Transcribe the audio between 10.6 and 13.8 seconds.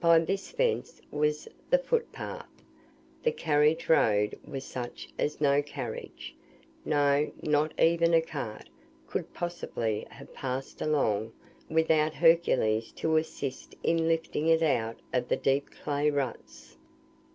along, without Hercules to assist